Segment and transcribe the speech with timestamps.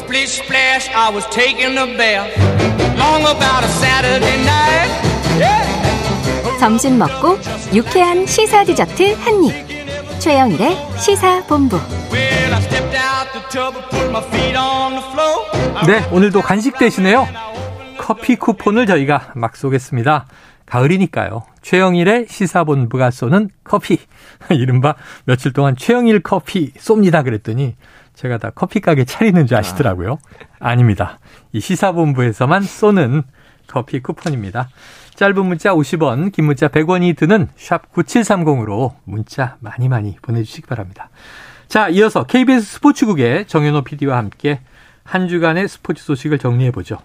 [0.00, 2.32] splish splash, I was taking a bath.
[2.96, 4.90] Long about a Saturday night.
[5.38, 6.58] Yeah.
[6.58, 7.38] 점심 먹고
[7.74, 10.20] 유쾌한 시사 디저트 한 입.
[10.20, 11.76] 최영일의 시사 본부.
[12.12, 15.86] Well, I stepped out the tub and put my feet on the floor.
[15.86, 17.26] 네, 오늘도 간식 대신에요.
[17.98, 20.26] 커피 쿠폰을 저희가 막 쏘겠습니다.
[20.70, 21.42] 가을이니까요.
[21.62, 23.98] 최영일의 시사본부가 쏘는 커피.
[24.50, 24.94] 이른바
[25.24, 27.74] 며칠 동안 최영일 커피 쏩니다 그랬더니
[28.14, 30.18] 제가 다 커피 가게 차리는 줄 아시더라고요.
[30.60, 31.18] 아 닙니다.
[31.52, 33.22] 이 시사본부에서만 쏘는
[33.66, 34.68] 커피 쿠폰입니다.
[35.16, 41.10] 짧은 문자 50원, 긴 문자 100원이 드는 샵 9730으로 문자 많이 많이 보내주시기 바랍니다.
[41.68, 44.60] 자, 이어서 KBS 스포츠국의 정현호 PD와 함께
[45.04, 46.98] 한 주간의 스포츠 소식을 정리해 보죠.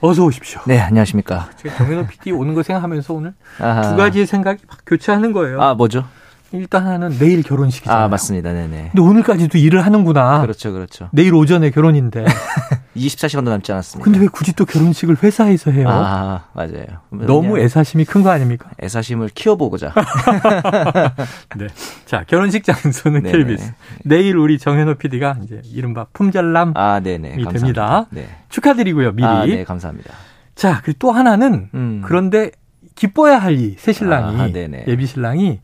[0.00, 0.60] 어서 오십시오.
[0.66, 1.50] 네, 안녕하십니까.
[1.56, 3.82] 제가 정현호 PD 오는 거 생각하면서 오늘 아하.
[3.82, 5.60] 두 가지의 생각이 막 교차하는 거예요.
[5.60, 6.06] 아, 뭐죠?
[6.52, 8.04] 일단 하나는 내일 결혼식이잖아요.
[8.04, 8.52] 아, 맞습니다.
[8.54, 8.90] 네네.
[8.92, 10.40] 근데 오늘까지도 일을 하는구나.
[10.40, 11.08] 그렇죠, 그렇죠.
[11.12, 12.24] 내일 오전에 결혼인데.
[12.96, 14.02] 24시간도 남지 않았습니다.
[14.04, 15.86] 근데 왜 굳이 또 결혼식을 회사에서 해요?
[15.90, 16.86] 아, 맞아요.
[17.10, 18.70] 너무 애사심이 큰 거 아닙니까?
[18.82, 19.92] 애사심을 키워보고자.
[21.56, 21.68] 네.
[22.06, 23.38] 자, 결혼식 장소는 네네.
[23.38, 23.72] KBS.
[24.04, 27.28] 내일 우리 정현호 PD가 이제 이른바 품절남이 아, 네네.
[27.28, 27.50] 됩니다.
[27.50, 28.06] 감사합니다.
[28.10, 28.28] 네.
[28.48, 29.26] 축하드리고요, 미리.
[29.26, 30.12] 아, 네, 감사합니다.
[30.54, 32.02] 자, 그리고 또 하나는 음.
[32.04, 32.50] 그런데
[32.96, 34.86] 기뻐야 할 이 새 신랑이 아, 네네.
[34.88, 35.60] 예비 신랑이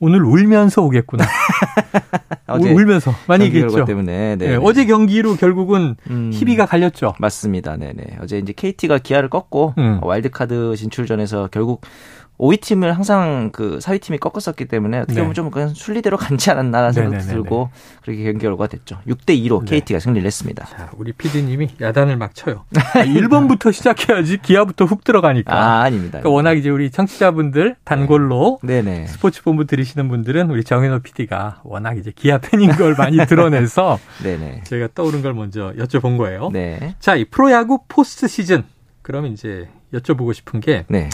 [0.00, 1.24] 오늘 울면서 오겠구나.
[2.46, 3.84] 어제 울면서 많이 얘기했죠.
[3.84, 4.36] 때문에.
[4.36, 4.48] 네.
[4.48, 6.30] 네, 어제 경기로 결국은 음.
[6.32, 7.14] 희비가 갈렸죠.
[7.18, 7.76] 맞습니다.
[7.76, 8.18] 네네.
[8.20, 10.00] 어제 이제 KT가 기아를 꺾고 음.
[10.02, 11.82] 와일드카드 진출전에서 결국
[12.38, 15.20] 5위 팀을 항상 그 4위 팀이 꺾었었기 때문에 어떻게 네.
[15.22, 17.34] 보면 좀 그냥 순리대로 간지 않았나라는 생각도 네네네네.
[17.42, 17.70] 들고
[18.02, 18.98] 그렇게 경기 결과가 됐죠.
[19.08, 19.80] 6대 2로 네.
[19.80, 20.64] KT가 승리를 했습니다.
[20.66, 22.64] 자, 우리 PD님이 야단을 막 쳐요.
[22.94, 25.52] 1번부터 시작해야지 기아부터 훅 들어가니까.
[25.52, 26.20] 아, 아닙니다.
[26.20, 29.06] 그러니까 워낙 이제 우리 청취자분들 단골로 네네.
[29.08, 34.62] 스포츠 본부 들으시는 분들은 우리 정현호 PD가 워낙 이제 기아 팬인 걸 많이 드러내서 네네.
[34.64, 36.50] 제가 떠오른 걸 먼저 여쭤본 거예요.
[36.52, 36.94] 네.
[37.00, 38.62] 자, 이 프로야구 포스트 시즌.
[39.02, 41.08] 그럼 이제 여쭤보고 싶은 게 네.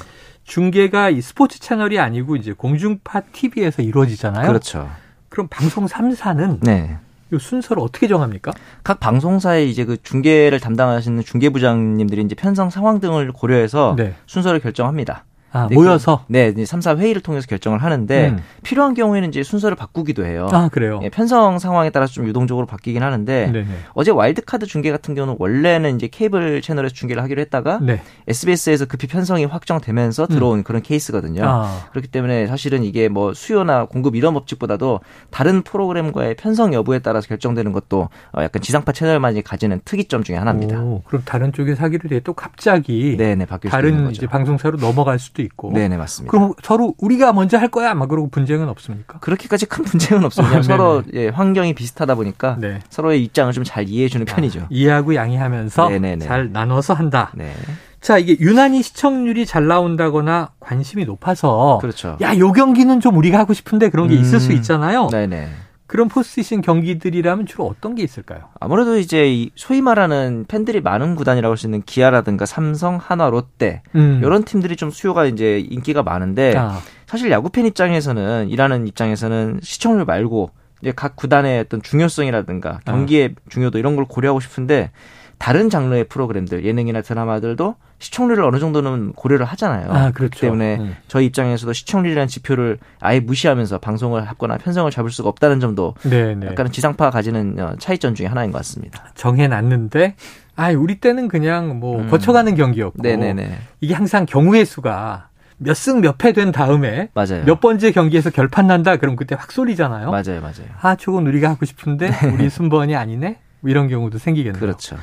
[0.44, 4.46] 중계가 이 스포츠 채널이 아니고 이제 공중파 TV에서 이루어지잖아요.
[4.46, 4.88] 그렇죠.
[5.28, 6.98] 그럼 방송 3사는 네.
[7.32, 8.52] 이 순서를 어떻게 정합니까?
[8.84, 14.14] 각 방송사의 이제 그 중계를 담당하시는 중계부장님들이 이제 편성 상황 등을 고려해서 네.
[14.26, 15.24] 순서를 결정합니다.
[15.54, 16.24] 아, 네, 모여서.
[16.26, 18.38] 네, 3사 회의를 통해서 결정을 하는데 음.
[18.64, 20.48] 필요한 경우에는 이제 순서를 바꾸기도 해요.
[20.50, 20.98] 아, 그래요.
[21.04, 23.66] 예, 편성 상황에 따라서 좀 유동적으로 바뀌긴 하는데 네네.
[23.92, 28.02] 어제 와일드카드 중계 같은 경우는 원래는 이제 케이블 채널에서 중계를 하기로 했다가 네.
[28.26, 31.44] SBS에서 급히 편성이 확정되면서 들어온 그런 케이스거든요.
[31.44, 35.00] 아, 그렇기 때문에 사실은 이게 뭐 수요나 공급 이런 법칙보다도
[35.30, 40.80] 다른 프로그램과의 편성 여부에 따라서 결정되는 것도 어, 약간 지상파 채널만이 가지는 특이점 중에 하나입니다.
[40.80, 44.16] 오, 그럼 다른 쪽에 사기로 돼또 갑자기 네네 바뀔 수 있는 다른 거죠.
[44.16, 45.72] 이제 방송사로 넘어갈 수도 있고.
[45.72, 46.30] 네네 맞습니다.
[46.30, 49.18] 그럼 서로 우리가 먼저 할 거야 막 그러고 분쟁은 없습니까?
[49.20, 50.46] 그렇게까지 큰 문제는 없어요.
[50.46, 52.80] 그냥 아, 서로 예, 환경이 비슷하다 보니까 네.
[52.90, 54.60] 서로의 입장을 좀 잘 이해해 주는 편이죠.
[54.60, 56.24] 아, 이해하고 양해하면서 네네네.
[56.26, 57.32] 잘 나눠서 한다.
[57.34, 57.52] 네,
[58.00, 62.18] 자, 이게 유난히 시청률이 잘 나온다거나 관심이 높아서 그렇죠.
[62.20, 65.08] 야, 요 경기는 좀 우리가 하고 싶은데 그런 게 있을 수 음, 있잖아요.
[65.08, 65.48] 네네.
[65.86, 68.48] 그런 포스트시즌 경기들이라면 주로 어떤 게 있을까요?
[68.58, 73.82] 아무래도 이제 이 소위 말하는 팬들이 많은 구단이라고 할 수 있는 기아라든가 삼성, 한화, 롯데
[73.94, 74.20] 음.
[74.22, 80.04] 이런 팀들이 좀 수요가 이제 인기가 많은데 아, 사실 야구 팬 입장에서는 일하는 입장에서는 시청률
[80.06, 80.50] 말고
[80.80, 82.90] 이제 각 구단의 어떤 중요성이라든가 아.
[82.90, 84.90] 경기의 중요도 이런 걸 고려하고 싶은데
[85.38, 89.86] 다른 장르의 프로그램들 예능이나 드라마들도 시청률을 어느 정도는 고려를 하잖아요.
[89.90, 90.40] 아, 그렇기 그렇죠.
[90.40, 90.96] 때문에 음.
[91.08, 96.46] 저희 입장에서도 시청률이라는 지표를 아예 무시하면서 방송을 하거나 편성을 잡을 수가 없다는 점도 네, 네.
[96.48, 99.04] 약간 지상파가 가지는 어, 차이점 중에 하나인 것 같습니다.
[99.14, 100.16] 정해놨는데,
[100.56, 102.08] 아, 우리 때는 그냥 뭐 음.
[102.10, 103.56] 거쳐가는 경기였고, 네네네.
[103.80, 107.44] 이게 항상 경우의 수가 몇 승 몇 패 된 다음에 맞아요.
[107.46, 108.96] 몇 번째 경기에서 결판 난다.
[108.96, 110.10] 그럼 그때 확 쏠리잖아요.
[110.10, 110.66] 맞아요, 맞아요.
[110.82, 113.38] 아, 저건 우리가 하고 싶은데 우리 순번이 아니네.
[113.64, 114.60] 뭐 이런 경우도 생기겠네요.
[114.60, 114.98] 그렇죠.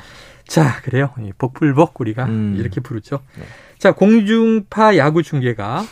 [0.46, 1.10] 자, 그래요.
[1.20, 2.54] 이 복불복 우리가 음.
[2.56, 3.18] 이렇게 부르죠.
[3.36, 3.44] 네.
[3.78, 5.84] 자, 공중파 야구 중계가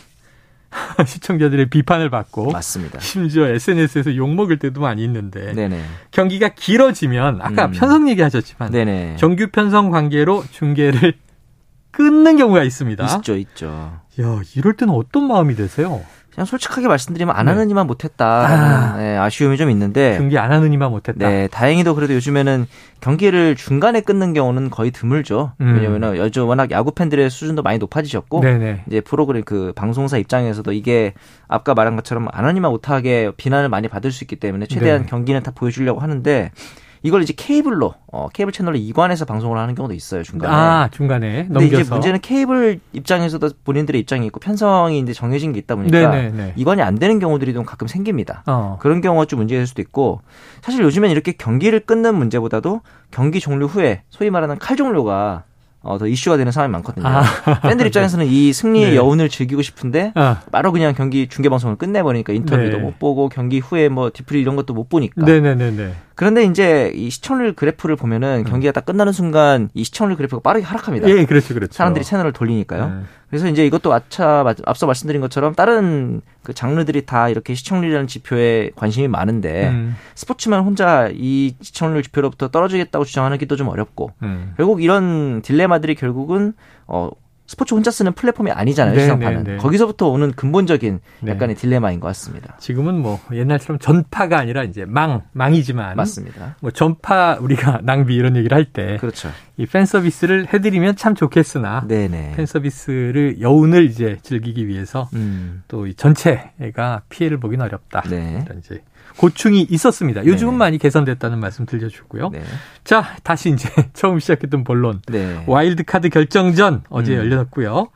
[1.04, 3.00] 시청자들의 비판을 받고 맞습니다.
[3.00, 5.82] 심지어 SNS에서 욕 먹을 때도 많이 있는데 네네.
[6.12, 7.72] 경기가 길어지면 아까 음.
[7.72, 9.16] 편성 얘기하셨지만 네네.
[9.16, 11.14] 정규 편성 관계로 중계를
[11.90, 13.16] 끊는 경우가 있습니다.
[13.16, 14.00] 있죠, 있죠.
[14.20, 16.04] 야, 이럴 때는 어떤 마음이 드세요?
[16.34, 17.52] 그냥 솔직하게 말씀드리면 안 네.
[17.52, 18.26] 하는 이만 못했다.
[18.26, 18.96] 아.
[18.96, 20.16] 네, 아쉬움이 좀 있는데.
[20.16, 21.28] 경기 안 하는 이만 못했다.
[21.28, 22.66] 네, 다행히도 그래도 요즘에는
[23.00, 25.52] 경기를 중간에 끊는 경우는 거의 드물죠.
[25.60, 25.74] 음.
[25.74, 28.40] 왜냐면은 요즘 워낙 야구 팬들의 수준도 많이 높아지셨고.
[28.40, 28.84] 네네.
[28.86, 31.14] 이제 프로그램 그 방송사 입장에서도 이게
[31.48, 35.06] 아까 말한 것처럼 안 하니만 못하게 비난을 많이 받을 수 있기 때문에 최대한 네.
[35.08, 36.52] 경기는 다 보여주려고 하는데
[37.02, 40.52] 이걸 이제 케이블로 어, 케이블 채널로 이관해서 방송을 하는 경우도 있어요 중간에.
[40.54, 41.80] 아 중간에 근데 넘겨서.
[41.82, 46.54] 이제 문제는 케이블 입장에서도 본인들의 입장이 있고 편성이 이제 정해진 게 있다 보니까 네네네.
[46.56, 48.42] 이관이 안 되는 경우들이 좀 가끔 생깁니다.
[48.46, 48.76] 어.
[48.80, 50.20] 그런 경우가 좀 문제가 될 수도 있고
[50.62, 55.44] 사실 요즘엔 이렇게 경기를 끊는 문제보다도 경기 종료 후에 소위 말하는 칼 종료가
[55.82, 57.06] 어, 더 이슈가 되는 상황이 많거든요.
[57.06, 57.22] 아.
[57.62, 58.96] 팬들 입장에서는 이 승리의 네.
[58.96, 62.82] 여운을 즐기고 싶은데 아, 바로 그냥 경기 중계 방송을 끝내버리니까 인터뷰도 네.
[62.82, 65.24] 못 보고 경기 후에 뭐 debrief 이런 것도 못 보니까.
[65.24, 65.92] 네네네네.
[66.20, 71.08] 그런데 이제 이 시청률 그래프를 보면은 경기가 딱 끝나는 순간 이 시청률 그래프가 빠르게 하락합니다.
[71.08, 71.72] 예, 그렇죠, 그렇죠.
[71.72, 72.88] 사람들이 채널을 돌리니까요.
[72.90, 72.94] 네.
[73.30, 79.08] 그래서 이제 이것도 아까 앞서 말씀드린 것처럼 다른 그 장르들이 다 이렇게 시청률이라는 지표에 관심이
[79.08, 84.52] 많은데 음, 스포츠만 혼자 이 시청률 지표로부터 떨어지겠다고 주장하기도 좀 어렵고 음.
[84.58, 86.52] 결국 이런 딜레마들이 결국은
[86.86, 87.08] 어
[87.50, 89.56] 스포츠 혼자 쓰는 플랫폼이 아니잖아요 네, 시장판은 네, 네.
[89.56, 91.32] 거기서부터 오는 근본적인 네.
[91.32, 92.56] 약간의 딜레마인 것 같습니다.
[92.60, 96.54] 지금은 뭐 옛날처럼 전파가 아니라 이제 망, 망이지만 맞습니다.
[96.60, 99.30] 뭐 전파 우리가 낭비 이런 얘기를 할때이 그렇죠.
[99.66, 102.34] 팬 서비스를 해드리면 참 좋겠으나 네네.
[102.36, 105.62] 팬 서비스를 여운을 이제 즐기기 위해서 음.
[105.68, 108.02] 또이 전체가 피해를 보기는 어렵다.
[108.08, 108.42] 네.
[108.46, 108.82] 이런 이제
[109.16, 110.24] 고충이 있었습니다.
[110.24, 110.58] 요즘은 네네.
[110.58, 112.30] 많이 개선됐다는 말씀 들려주고요.
[112.30, 112.42] 네.
[112.84, 115.02] 자, 다시 이제 처음 시작했던 본론.
[115.08, 115.44] 네.
[115.46, 117.18] 와일드카드 결정전 어제 음.
[117.18, 117.88] 열렸고요.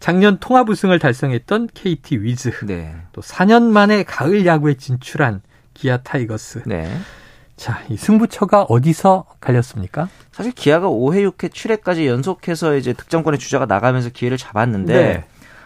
[0.00, 2.50] 작년 통합 우승을 달성했던 KT 위즈.
[2.64, 2.94] 네.
[3.12, 5.40] 또 4년 만에 가을 야구에 진출한
[5.72, 6.62] 기아 타이거스.
[7.56, 7.64] 네.
[7.64, 10.08] 자, 이 승부처가 어디서 갈렸습니까?
[10.30, 15.24] 사실 기아가 5회 6회 7회까지 연속해서 이제 득점권의 주자가 나가면서 기회를 잡았는데 네.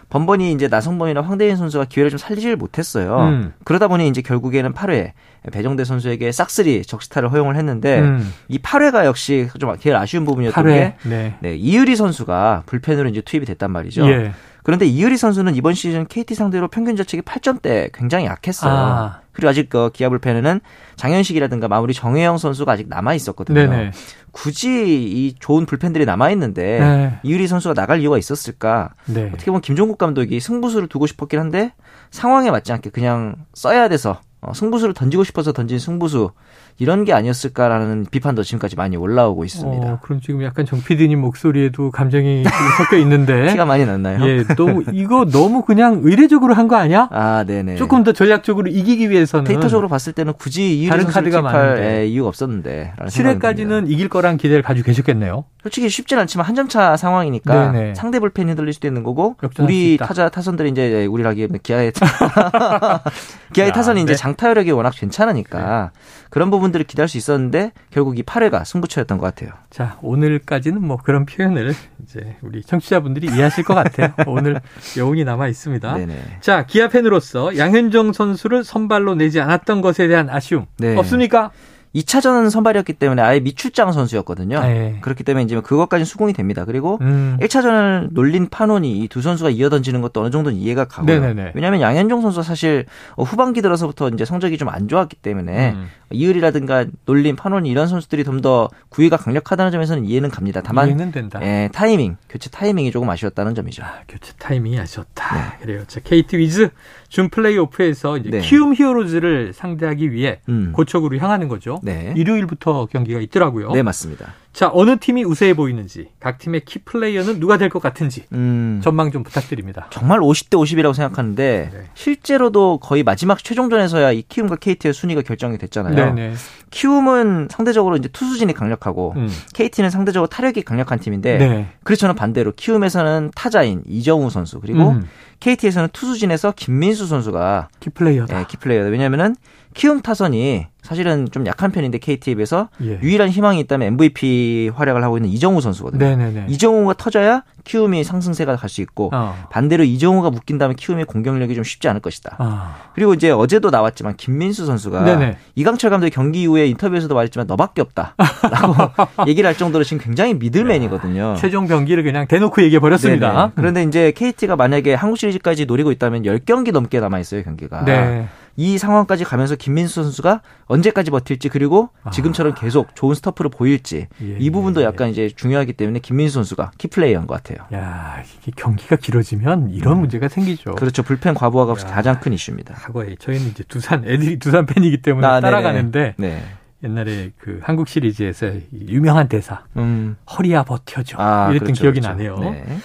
[0.09, 3.17] 번번이 이제 나성범이나 황대인 선수가 기회를 좀 살리질 못했어요.
[3.17, 3.53] 음.
[3.63, 5.11] 그러다 보니 이제 결국에는 8회
[5.53, 8.33] 배정대 선수에게 싹쓸이 적시타를 허용을 했는데 음.
[8.49, 10.67] 이 8회가 역시 좀 제일 아쉬운 부분이었던 8회.
[10.67, 11.35] 게 네.
[11.39, 14.05] 네, 이유리 선수가 불펜으로 이제 투입이 됐단 말이죠.
[14.09, 14.33] 예.
[14.63, 18.73] 그런데 이유리 선수는 이번 시즌 KT 상대로 평균 자책이 8점대 굉장히 약했어요.
[18.73, 19.20] 아.
[19.31, 20.59] 그리고 아직 그 기아 불펜에는
[20.95, 23.59] 장현식이라든가 마무리 정혜영 선수가 아직 남아 있었거든요.
[23.59, 23.91] 네네.
[24.31, 27.19] 굳이 이 좋은 불펜들이 남아 있는데 네.
[27.23, 28.89] 이유리 선수가 나갈 이유가 있었을까?
[29.05, 29.29] 네.
[29.33, 31.73] 어떻게 보면 김종국 감독이 승부수를 두고 싶었긴 한데
[32.11, 36.31] 상황에 맞지 않게 그냥 써야 돼서 어, 승부수를 던지고 싶어서 던진 승부수
[36.79, 39.87] 이런 게 아니었을까라는 비판도 지금까지 많이 올라오고 있습니다.
[39.87, 42.43] 어, 그럼 지금 약간 정 PD님 목소리에도 감정이
[42.77, 43.47] 섞여 있는데.
[43.51, 44.25] 티가 많이 났나요?
[44.27, 47.09] 예, 너무 이거 너무 그냥 의례적으로 한 거 아니야?
[47.11, 47.75] 아, 네네.
[47.75, 52.01] 조금 더 전략적으로 이기기 위해서는 데이터적으로 봤을 때는 굳이 다른 카드가 많은데.
[52.01, 52.93] 예, 이유가 없었는데.
[52.97, 53.81] 라는 생각이 듭니다.
[53.81, 55.43] 7회까지는 이길 거란 기대를 가지고 계셨겠네요.
[55.63, 57.95] 솔직히 쉽진 않지만 한 점 차 상황이니까 네네.
[57.95, 59.97] 상대 불펜이 흔들릴 수도 있는 거고 우리.
[59.97, 61.91] 타자 타선들이 이제 우리를 하기에 기아의
[63.53, 64.17] 기아의 야, 타선이 이제 네.
[64.17, 65.91] 장타력이 워낙 괜찮으니까
[66.29, 69.51] 그런 부분 들을 기대할 수 있었는데 결국 이 8회가 승부처였던 것 같아요.
[69.69, 71.73] 자, 오늘까지는 뭐 그런 표현을
[72.03, 74.13] 이제 우리 청취자분들이 이해하실 것 같아요.
[74.27, 74.61] 오늘
[74.97, 75.97] 여운이 남아 있습니다.
[75.97, 76.37] 네네.
[76.41, 80.95] 자, 기아 팬으로서 양현종 선수를 선발로 내지 않았던 것에 대한 아쉬움 네.
[80.95, 81.51] 없습니까?
[81.95, 84.59] 2차전은 선발이었기 때문에 아예 미출장 선수였거든요.
[84.61, 84.97] 네.
[85.01, 86.63] 그렇기 때문에 이제 그것까지 수긍이 됩니다.
[86.65, 87.37] 그리고 음.
[87.41, 91.19] 1차전을 놀린 판원이 이 두 선수가 이어던지는 것도 어느 정도는 이해가 가고요.
[91.19, 91.51] 네네네.
[91.53, 92.85] 왜냐하면 양현종 선수가 사실
[93.15, 95.87] 어, 후반기 들어서부터 이제 성적이 좀 안 좋았기 때문에 음.
[96.11, 100.61] 이의리라든가 놀린 파노니 이런 선수들이 좀 더 구위가 강력하다는 점에서는 이해는 갑니다.
[100.63, 101.39] 다만 이해는 된다.
[101.43, 103.83] 예, 타이밍, 교체 타이밍이 조금 아쉬웠다는 점이죠.
[103.83, 105.57] 아, 교체 타이밍이 아쉬웠다.
[105.61, 105.83] 그래요.
[105.87, 106.69] 자, KT 위즈
[107.11, 108.39] 준 플레이오프에서 이제 네.
[108.39, 110.71] 키움 히어로즈를 상대하기 위해 음.
[110.71, 111.79] 고척으로 향하는 거죠.
[111.83, 112.13] 네.
[112.15, 113.71] 일요일부터 경기가 있더라고요.
[113.73, 114.33] 네, 맞습니다.
[114.53, 118.81] 자, 어느 팀이 우세해 보이는지, 각 팀의 key player는 누가 될 것 같은지 음.
[118.83, 119.87] 전망 좀 부탁드립니다.
[119.91, 121.83] 정말 50대 50이라고 생각하는데 네.
[121.93, 125.95] 실제로도 거의 마지막 최종전에서야 이 키움과 KT의 순위가 결정이 됐잖아요.
[125.95, 126.33] 네네.
[126.69, 129.29] 키움은 상대적으로 이제 투수진이 강력하고 음.
[129.53, 131.67] KT는 상대적으로 타력이 강력한 팀인데 네.
[131.83, 135.07] 그렇잖아 반대로 키움에서는 타자인 이정후 선수 그리고 음.
[135.39, 138.41] KT에서는 투수진에서 김민수 선수가 key player다.
[138.41, 138.89] 예, key player다.
[138.89, 139.35] 왜냐면은
[139.73, 142.99] 키움 타선이 사실은 좀 약한 편인데 KT에 비해서 예.
[143.03, 146.03] 유일한 희망이 있다면 MVP 활약을 하고 있는 이정후 선수거든요.
[146.03, 146.45] 네네네.
[146.49, 149.35] 이정후가 터져야 키움이 상승세가 갈 수 있고 어.
[149.51, 152.35] 반대로 이정후가 묶인다면 키움의 공격력이 좀 쉽지 않을 것이다.
[152.39, 152.75] 아.
[152.95, 155.37] 그리고 이제 어제도 나왔지만 김민수 선수가 네네.
[155.55, 158.73] 이강철 감독이 경기 이후에 인터뷰에서도 말했지만 너밖에 없다라고
[159.27, 161.35] 얘기를 할 정도로 지금 굉장히 미들맨이거든요.
[161.37, 163.45] 최종 경기를 그냥 대놓고 얘기해 버렸습니다.
[163.45, 163.51] 어.
[163.55, 167.85] 그런데 이제 KT가 만약에 한국 시리즈까지 노리고 있다면 10경기 넘게 남아 있어요, 경기가.
[167.85, 168.27] 네.
[168.55, 174.23] 이 상황까지 가면서 김민수 선수가 언제까지 버틸지 그리고 지금처럼 계속 좋은 스터프를 보일지 아.
[174.23, 177.65] 예, 이 부분도 예, 약간 이제 중요하기 때문에 김민수 선수가 키플레이어인 것 같아요.
[177.73, 180.75] 야, 이게 경기가 길어지면 이런 문제가 생기죠.
[180.75, 181.03] 그렇죠.
[181.03, 181.93] 불펜 과부하가 야.
[181.93, 182.75] 가장 큰 이슈입니다.
[182.75, 185.39] 과거에 저희는 이제 두산 애들이 두산 팬이기 때문에 아.
[185.39, 186.43] 따라가는데 네.
[186.83, 190.17] 옛날에 그 한국 시리즈에서 이 유명한 대사 음.
[190.37, 192.09] 허리야 버텨줘 아, 이랬던 그렇죠, 기억이 그렇죠.
[192.09, 192.39] 나네요.
[192.39, 192.77] 네.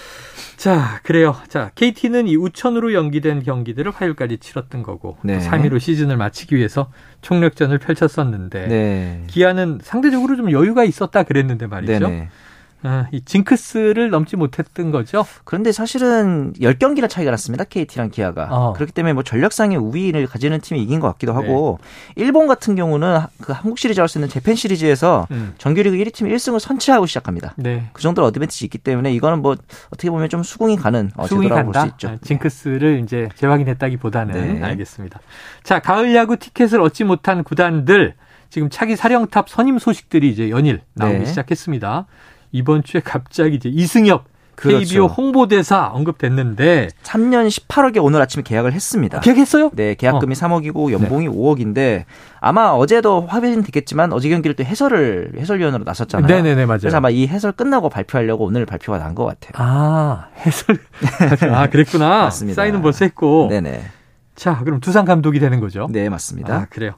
[0.57, 1.37] 자, 그래요.
[1.49, 5.39] 자, KT는 이 우천으로 연기된 경기들을 화요일까지 치렀던 거고 네.
[5.39, 9.25] 3위로 시즌을 마치기 위해서 총력전을 펼쳤었는데 네.
[9.27, 12.09] 기아는 상대적으로 좀 여유가 있었다 그랬는데 말이죠.
[12.09, 12.29] 네네.
[12.87, 15.27] 아, 이 징크스를 넘지 못했던 거죠.
[15.45, 17.65] 그런데 사실은 10경기나 차이가 났습니다.
[17.65, 18.49] KT랑 기아가.
[18.51, 18.73] 어.
[18.75, 21.39] 그렇기 때문에 뭐 전력상의 우위를 가지는 팀이 이긴 것 같기도 네.
[21.39, 21.79] 하고
[22.15, 25.55] 일본 같은 경우는 그 한국 시리즈 할수 있는 재팬 시리즈에서 음.
[25.59, 27.55] 정규리그 1위 팀 1승을 선취하고 시작합니다.
[27.57, 27.89] 네.
[27.93, 29.57] 그 정도로 어드밴티지 있기 때문에 이거는 뭐
[29.89, 31.81] 어떻게 보면 좀 수긍이 가는 어, 수긍이 제도라고 볼.
[31.81, 32.09] 수 있죠.
[32.09, 34.63] 아, 징크스를 이제 재확인했다기보다는 네.
[34.63, 35.21] 알겠습니다.
[35.65, 38.15] 자, 가을 야구 티켓을 얻지 못한 구단들
[38.51, 41.25] 지금 차기 사령탑 선임 소식들이 이제 연일 나오기 네.
[41.27, 42.07] 시작했습니다.
[42.57, 44.25] 이번 주에 갑자기 이제 이승엽
[44.57, 44.79] 그렇죠.
[44.79, 49.21] KBO 홍보대사 언급됐는데 3년 18억에 오늘 아침에 계약을 했습니다.
[49.21, 49.71] 계약했어요?
[49.75, 52.05] 네, 계약금이 3억이고 연봉이 5억인데
[52.41, 56.27] 아마 어제도 확인 됐겠지만 어제 경기를 또 해설을 해설위원으로 나섰잖아요.
[56.27, 56.79] 네 네 네 맞아요.
[56.81, 59.53] 그래서 아마 이 해설 끝나고 발표하려고 오늘 발표가 난 것 같아요.
[59.57, 60.79] 아 해설
[61.53, 62.09] 아 그랬구나.
[62.25, 62.63] 맞습니다.
[62.63, 63.49] 사인은 벌써 했고.
[63.51, 63.83] 네 네.
[64.37, 65.87] 자 그럼 두산 감독이 되는 거죠?
[65.91, 66.55] 네, 맞습니다.
[66.55, 66.93] 아 그래요.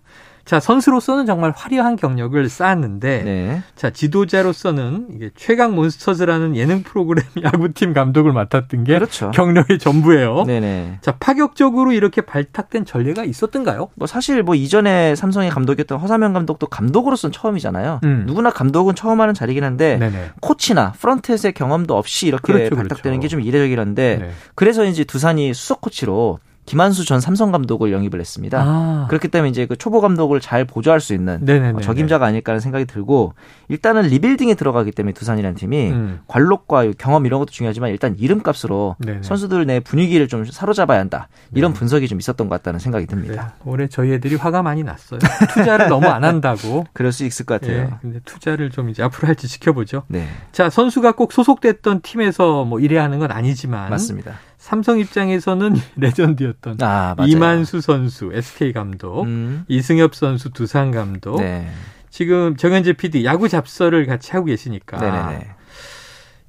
[0.48, 3.62] 자 선수로서는 정말 화려한 경력을 쌓았는데 네.
[3.76, 9.30] 자, 지도자로서는 이게 최강 몬스터즈라는 예능 프로그램 야구팀 감독을 맡았던 게 그렇죠.
[9.32, 10.44] 경력의 전부예요.
[10.46, 11.00] 네네.
[11.02, 13.90] 자, 파격적으로 이렇게 발탁된 전례가 있었던가요?
[13.94, 18.00] 뭐 사실 뭐 이전에 삼성의 감독이었던 허사명 감독도 감독으로서는 처음이잖아요.
[18.04, 18.24] 음.
[18.26, 20.30] 누구나 감독은 처음 하는 자리긴 한데 네네.
[20.40, 23.36] 코치나 프런트에서의 경험도 없이 이렇게 그렇죠, 발탁되는 그렇죠.
[23.36, 24.30] 게좀 이례적이란데 네.
[24.54, 26.38] 그래서 이제 두산이 수석 코치로
[26.68, 28.62] 김한수 전 삼성 감독을 영입을 했습니다.
[28.62, 31.78] 아, 그렇기 때문에 이제 그 초보 감독을 잘 보조할 수 있는 네네네.
[31.78, 33.34] 어, 적임자가 아닐까 하는 생각이 들고
[33.68, 36.20] 일단은 리빌딩에 들어가기 때문에 두산이라는 팀이 음.
[36.26, 39.22] 관록과 경험 이런 것도 중요하지만 일단 이름값으로 네네.
[39.22, 41.28] 선수들 내 분위기를 좀 사로잡아야 한다.
[41.54, 41.78] 이런 네.
[41.78, 43.14] 분석이 좀 있었던 것 같다는 생각이 네.
[43.14, 43.54] 듭니다.
[43.64, 45.20] 올해 저희 애들이 화가 많이 났어요.
[45.54, 46.86] 투자를 너무 안 한다고.
[46.92, 47.98] 그럴 수 있을 것 예, 같아요.
[48.02, 50.02] 근데 투자를 좀 이제 앞으로 할지 지켜보죠.
[50.08, 54.34] 네, 자, 선수가 꼭 소속됐던 팀에서 뭐 일해야 하는 건 아니지만 맞습니다.
[54.58, 57.16] 삼성 입장에서는 레전드였던 아.
[57.26, 61.40] 이만수 선수, SK 감독, 음, 이승엽 선수, 두산 감독.
[61.40, 61.70] 네,
[62.10, 65.50] 지금 정현재 PD 야구 잡썰을 같이 하고 계시니까 네네네.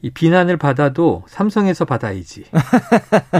[0.02, 2.46] 이 비난을 받아도 삼성에서 받아야지.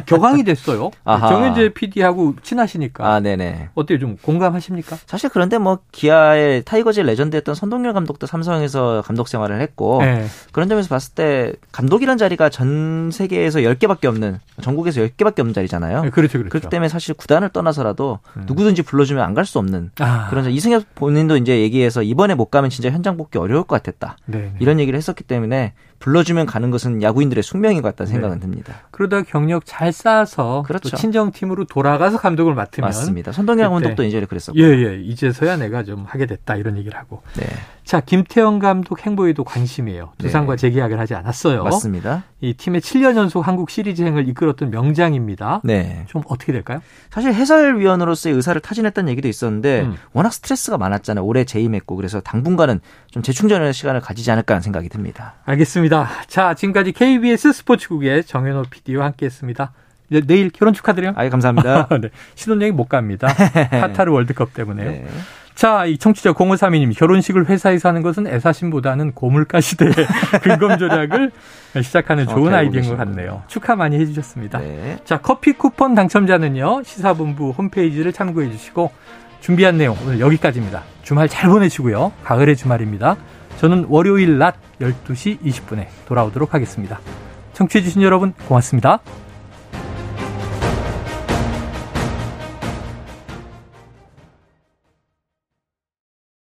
[0.06, 0.92] 격앙이 됐어요.
[1.06, 1.30] 아하.
[1.30, 3.08] 정현재 PD하고 친하시니까.
[3.14, 3.70] 아, 네네.
[3.76, 3.98] 어때요?
[4.00, 4.98] 좀 공감하십니까?
[5.06, 10.26] 사실 그런데 뭐 기아의 타이거즈의 레전드였던 선동열 감독도 삼성에서 감독 생활을 했고 네.
[10.52, 16.04] 그런 점에서 봤을 때 감독이란 자리가 전 세계에서 10개밖에 없는 전국에서 10개밖에 없는 자리잖아요.
[16.04, 16.50] 네, 그렇죠, 그렇죠.
[16.50, 18.44] 그렇기 때문에 사실 구단을 떠나서라도 음.
[18.48, 20.52] 누구든지 불러주면 안 갈 수 없는 아, 그런 점.
[20.52, 24.18] 이승엽 본인도 이제 얘기해서 이번에 못 가면 진짜 현장 복귀 어려울 것 같았다.
[24.26, 24.54] 네, 네.
[24.60, 28.42] 이런 얘기를 했었기 때문에 불러주면 가는 것은 야구인들의 숙명인 것 같다는 생각은 네.
[28.42, 28.74] 듭니다.
[28.92, 30.90] 그러다 경력 잘 쌓아서 그렇죠.
[30.90, 33.32] 또 친정팀으로 돌아가서 감독을 맡으면 맞습니다.
[33.32, 34.60] 그때- 감독도 이제 그랬었고.
[34.60, 35.00] 예, 예.
[35.02, 37.22] 이제서야 내가 좀 하게 됐다 이런 얘기를 하고.
[37.38, 37.46] 네,
[37.86, 40.12] 자, 김태형 감독 행보에도 관심이에요.
[40.18, 40.62] 두산과 네.
[40.62, 41.64] 재계약을 하지 않았어요.
[41.64, 42.24] 맞습니다.
[42.42, 45.62] 이 팀의 7년 연속 한국 시리즈행을 이끌었던 명장입니다.
[45.64, 46.06] 네.
[46.08, 46.82] 좀 어떻게 될까요?
[47.10, 49.96] 사실 해설위원으로서의 의사를 타진했다는 얘기도 있었는데 음.
[50.14, 51.24] 워낙 스트레스가 많았잖아요.
[51.26, 52.80] 올해 재임했고 그래서 당분간은
[53.12, 55.36] 좀 재충전의 시간을 가지지 않을까 하는 생각이 듭니다.
[55.46, 56.08] 알겠습니다.
[56.28, 59.72] 자, 지금까지 KBS 스포츠국의 정현호 PD와 함께했습니다.
[60.10, 61.14] 이제 내일 결혼 축하드려요.
[61.16, 61.88] 아예 감사합니다.
[62.02, 62.10] 네.
[62.36, 63.28] 신혼여행 못 갑니다.
[63.70, 64.90] 카타르 월드컵 때문에요.
[64.90, 65.08] 네.
[65.54, 69.92] 자, 이 청취자 0532님, 결혼식을 회사에서 하는 것은 애사심보다는 고물가 시대의
[70.42, 71.32] 근검 조작을
[71.84, 72.98] 시작하는 좋은 아이디어인 것.
[72.98, 73.44] 같네요.
[73.48, 74.60] 축하 많이 해주셨습니다.
[74.60, 74.98] 네.
[75.04, 78.92] 자, 커피 쿠폰 당첨자는요, 시사본부 홈페이지를 참고해 주시고,
[79.42, 80.84] 준비한 내용 오늘 여기까지입니다.
[81.04, 82.14] 주말 잘 보내시고요.
[82.24, 83.18] 가을의 주말입니다.
[83.60, 87.00] 저는 월요일 낮 12시 20분에 돌아오도록 하겠습니다.
[87.54, 89.00] 청취해주신 여러분 고맙습니다.